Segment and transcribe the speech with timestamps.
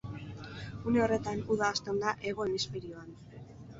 [0.91, 3.13] Une horretan uda hasten da hego hemisferioan.